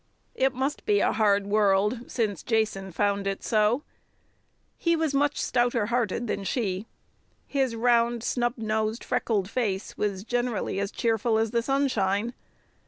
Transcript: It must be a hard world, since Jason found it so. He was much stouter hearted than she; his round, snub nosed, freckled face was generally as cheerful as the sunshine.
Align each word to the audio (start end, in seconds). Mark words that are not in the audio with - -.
It 0.33 0.55
must 0.55 0.83
be 0.87 0.99
a 0.99 1.11
hard 1.11 1.45
world, 1.45 2.09
since 2.09 2.41
Jason 2.41 2.91
found 2.91 3.27
it 3.27 3.43
so. 3.43 3.83
He 4.75 4.95
was 4.95 5.13
much 5.13 5.39
stouter 5.39 5.85
hearted 5.85 6.25
than 6.25 6.43
she; 6.43 6.87
his 7.45 7.75
round, 7.75 8.23
snub 8.23 8.55
nosed, 8.57 9.03
freckled 9.03 9.47
face 9.47 9.95
was 9.99 10.23
generally 10.23 10.79
as 10.79 10.89
cheerful 10.91 11.37
as 11.37 11.51
the 11.51 11.61
sunshine. 11.61 12.33